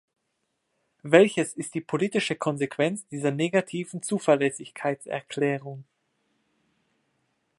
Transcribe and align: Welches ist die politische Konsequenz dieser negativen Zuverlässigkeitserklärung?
Welches 1.03 1.53
ist 1.53 1.75
die 1.75 1.81
politische 1.81 2.35
Konsequenz 2.35 3.05
dieser 3.09 3.29
negativen 3.29 4.01
Zuverlässigkeitserklärung? 4.01 5.83